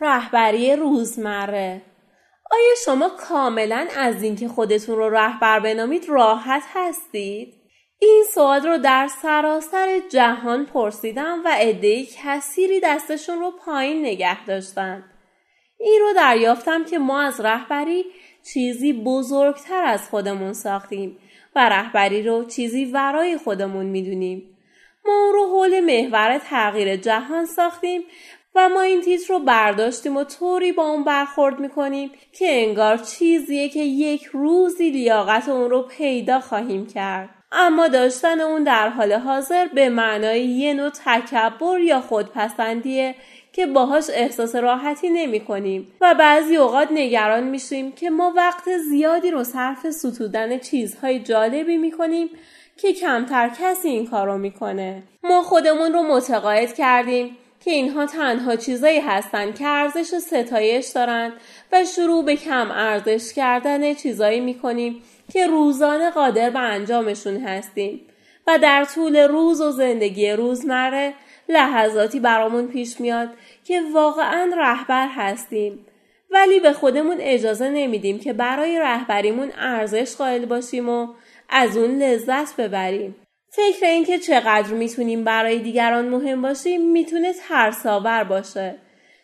[0.00, 1.82] رهبری روزمره
[2.50, 7.54] آیا شما کاملا از اینکه خودتون رو رهبر بنامید راحت هستید؟
[7.98, 15.04] این سوال رو در سراسر جهان پرسیدم و عدهای کثیری دستشون رو پایین نگه داشتن.
[15.78, 18.04] این رو دریافتم که ما از رهبری
[18.52, 21.18] چیزی بزرگتر از خودمون ساختیم
[21.56, 24.56] و رهبری رو چیزی ورای خودمون می‌دونیم.
[25.04, 28.02] ما اون رو حول محور تغییر جهان ساختیم
[28.54, 33.68] و ما این تیتر رو برداشتیم و طوری با اون برخورد می‌کنیم که انگار چیزیه
[33.68, 37.28] که یک روزی لیاقت اون رو پیدا خواهیم کرد.
[37.52, 43.14] اما داشتن اون در حال حاضر به معنای یه نوع تکبر یا خودپسندیه
[43.52, 49.30] که باهاش احساس راحتی نمی کنیم و بعضی اوقات نگران میشیم که ما وقت زیادی
[49.30, 52.28] رو صرف ستودن چیزهای جالبی می کنیم
[52.76, 55.02] که کمتر کسی این کار رو می‌کنه.
[55.22, 61.32] ما خودمون رو متقاعد کردیم که اینها تنها چیزایی هستند که ارزش ستایش دارند
[61.72, 65.02] و شروع به کم ارزش کردن چیزایی می‌کنیم
[65.32, 68.00] که روزانه قادر به انجامشون هستیم.
[68.46, 71.14] و در طول روز و زندگی روزمره
[71.48, 73.28] لحظاتی برامون پیش میاد
[73.64, 75.86] که واقعا رهبر هستیم.
[76.30, 81.08] ولی به خودمون اجازه نمیدیم که برای رهبریمون ارزش قائل باشیم و
[81.48, 83.16] از اون لذت ببریم.
[83.50, 88.74] فکر اینکه چقدر می‌تونیم برای دیگران مهم باشیم می‌تونه ترساور باشه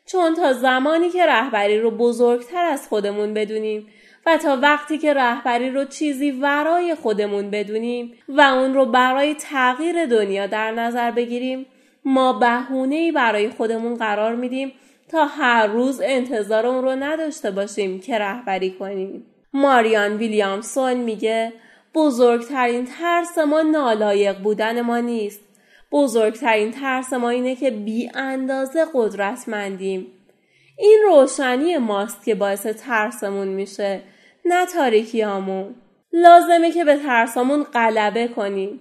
[0.07, 3.87] چون تا زمانی که رهبری رو بزرگتر از خودمون بدونیم
[4.27, 10.07] و تا وقتی که رهبری رو چیزی ورای خودمون بدونیم و اون رو برای تغییر
[10.07, 11.67] دنیا در نظر بگیریم
[12.05, 14.73] ما بهونه برای خودمون قرار میدیم
[15.09, 19.27] تا هر روز انتظار اون رو نداشته باشیم که رهبری کنیم.
[19.53, 21.53] ماریان ویلیامسون میگه
[21.97, 25.41] بزرگترین ترس ما نالایق بودن ما نیست.
[25.93, 30.07] بزرگترین ترس ما اینه که بی اندازه قدرتمندیم.
[30.79, 34.01] این روشنی ماست که باعث ترسمون میشه
[34.45, 35.75] نه تاریکیامون.
[36.13, 38.81] لازمه که به ترسامون غلبه کنیم.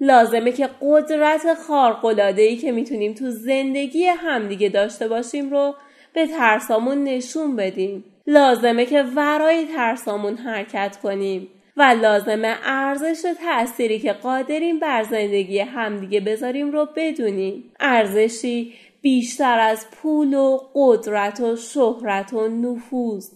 [0.00, 5.74] لازمه که قدرت خارق‌العاده‌ای که می‌تونیم تو زندگی همدیگه داشته باشیم رو
[6.14, 8.04] به ترسامون نشون بدیم.
[8.26, 16.20] لازمه که ورای ترسامون حرکت کنیم و لازمه ارزش تأثیری که قادریم بر زندگی همدیگه
[16.20, 17.64] بذاریم رو بدونیم.
[17.80, 23.30] ارزشی بیشتر از پول و قدرت و شهرت و نفوذ.